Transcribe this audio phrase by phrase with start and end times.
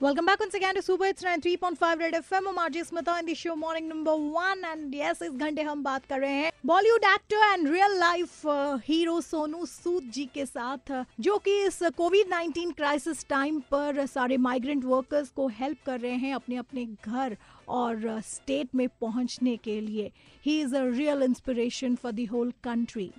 [0.00, 2.46] Welcome back once again to Super Hits 93.5 Red FM.
[2.48, 4.62] I'm RJ Smita in the show Morning Number One.
[4.64, 8.42] And yes इस घंटे हम बात कर रहे हैं Bollywood actor and real life
[8.84, 14.04] hero Sonu Sood ji के साथ uh, जो कि इस कोविड 19 क्राइसिस टाइम पर
[14.06, 17.36] सारे माइग्रेंट वर्कर्स को हेल्प कर रहे हैं अपने अपने घर
[17.68, 20.10] और स्टेट uh, में पहुँचने के लिए।
[20.44, 23.10] He is a real inspiration for the whole country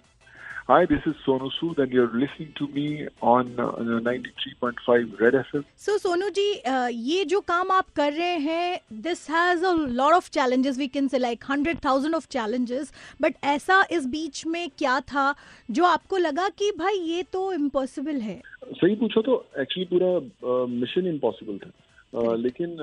[0.69, 5.63] Hi, this is Sonu Sood, and you're listening to me on uh, 93.5 Red FM.
[5.77, 10.13] So Sonu ji uh, ये जो काम आप कर रहे हैं this has a lot
[10.13, 14.69] of challenges we can say like hundred thousand of challenges but ऐसा इस बीच में
[14.77, 15.33] क्या था
[15.69, 18.41] जो आपको लगा कि भाई ये तो इम्पॉसिबल है
[18.73, 22.77] सही पूछो तो एक्चुअली पूरा मिशन इम्पॉसिबल था लेकिन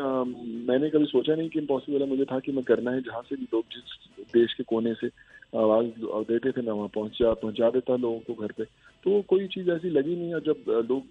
[0.71, 3.37] मैंने कभी सोचा नहीं कि इम्पॉसिबल है मुझे था कि मैं करना है जहाँ से
[3.37, 3.97] भी लोग जिस
[4.35, 5.11] देश के कोने से
[5.57, 5.87] आवाज़
[6.27, 8.65] देते थे मैं वहाँ पहुँचा पहुँचा देता लोगों को घर पे।
[9.05, 11.03] तो कोई चीज़ ऐसी लगी नहीं और जब लोग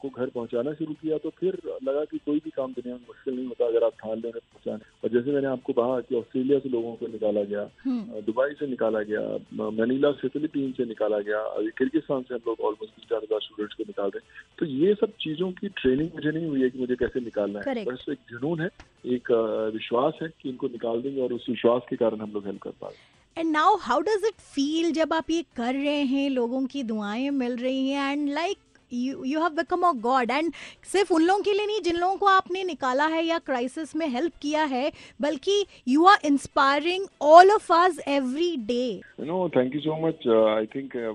[0.00, 3.34] को घर पहुंचाना शुरू किया तो फिर लगा कि कोई भी काम दुनिया में मुश्किल
[3.34, 6.68] नहीं होता अगर आप ठान लेने पहुँचाने। और जैसे मैंने आपको कहा कि ऑस्ट्रेलिया से
[6.68, 7.64] लोगों को निकाला गया
[8.28, 11.42] दुबई से निकाला गया मनीला से फिलीपीन से निकाला गया
[11.78, 15.12] किर्गिस्तान से हम लोग ऑलमोस्ट तीन चार हज़ार स्टूडेंट्स को निकाल रहे तो ये सब
[15.20, 18.60] चीज़ों की ट्रेनिंग मुझे नहीं हुई है कि मुझे कैसे निकालना है। बस एक जुनून
[18.60, 18.70] है
[19.04, 19.30] एक
[19.74, 22.70] विश्वास है कि इनको निकाल देंगे और उस विश्वास के कारण हम लोग हेल्प कर
[22.70, 26.30] पा रहे हैं। And now how does it feel जब आप ये कर रहे हैं,
[26.30, 28.58] लोगों की दुआएँ मिल रही हैं and like
[28.92, 30.52] you you have become a God and
[30.92, 34.06] सिर्फ़ उन लोगों के लिए नहीं, जिन लोगों को आपने निकाला है या क्राइसिस में
[34.08, 39.80] हेल्प किया है, बल्कि you are inspiring all of us every day no thank you
[39.80, 40.28] so much
[40.58, 41.12] I think you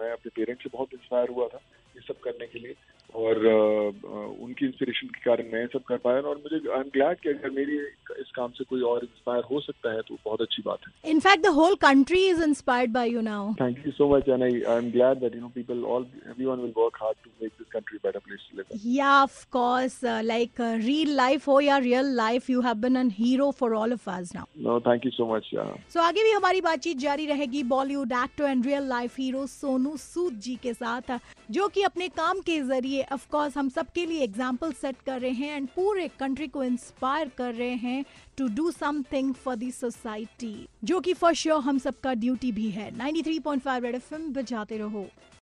[0.00, 1.60] मैं अपने पेरेंट्स से बहुत इंस्पायर हुआ था
[1.96, 2.74] ये सब करने के लिए।
[3.18, 7.28] और उनकी इंस्पिरेशन के कारण मैं सब कर पाया और मुझे आई एम ग्लैड कि
[7.28, 7.76] अगर मेरी
[8.20, 11.42] इस काम से कोई और इंस्पायर हो सकता है तो बहुत अच्छी बात है। In fact
[11.44, 14.76] the whole country is inspired by you now thank you so much and I I
[14.76, 17.98] am glad that you know people all everyone will work hard to make this country
[18.04, 22.60] better place to live या of course like real life हो या real life you
[22.68, 25.50] have been an hero for all of us now no thank you so much
[25.92, 30.40] so आगे भी हमारी बातचीत जारी रहेगी Bollywood actor and real life hero Sonu Sood
[30.40, 31.18] ji के साथ
[31.50, 35.56] जो कि अपने काम के ज़रिए ऑफ़ हम सबके लिए एग्ज़ाम्पल सेट कर रहे हैं
[35.56, 38.04] एंड पूरे कंट्री को इंस्पायर कर रहे हैं
[38.36, 42.90] to do something for the society जो कि फॉर श्योर हम सबका ड्यूटी भी है।
[42.98, 45.06] 93.5 रेड एफएम बजाते रहो।